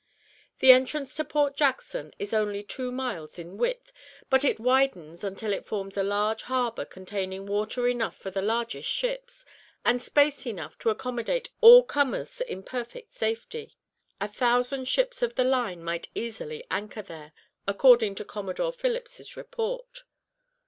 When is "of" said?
15.21-15.35